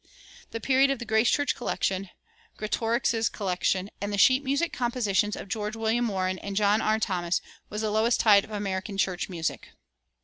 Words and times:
The 0.49 0.59
period 0.59 0.89
of 0.89 0.97
"The 0.97 1.05
Grace 1.05 1.29
Church 1.29 1.53
Collection," 1.53 2.09
"Greatorex's 2.57 3.29
Collection," 3.29 3.91
and 4.01 4.11
the 4.11 4.17
sheet 4.17 4.43
music 4.43 4.73
compositions 4.73 5.35
of 5.35 5.47
George 5.47 5.75
William 5.75 6.07
Warren 6.07 6.39
and 6.39 6.55
John 6.55 6.81
R. 6.81 6.97
Thomas 6.99 7.39
was 7.69 7.81
the 7.81 7.91
lowest 7.91 8.19
tide 8.19 8.43
of 8.43 8.49
American 8.49 8.97
church 8.97 9.29
music. 9.29 9.69